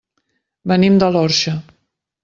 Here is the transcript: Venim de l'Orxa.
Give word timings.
Venim 0.73 0.97
de 1.05 1.11
l'Orxa. 1.17 1.57